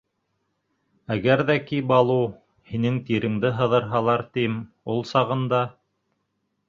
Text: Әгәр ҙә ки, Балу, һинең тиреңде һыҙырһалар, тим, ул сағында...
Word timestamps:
Әгәр 1.15 1.43
ҙә 1.49 1.57
ки, 1.67 1.81
Балу, 1.91 2.17
һинең 2.71 2.97
тиреңде 3.09 3.53
һыҙырһалар, 3.59 4.27
тим, 4.39 4.57
ул 4.95 5.07
сағында... 5.15 5.61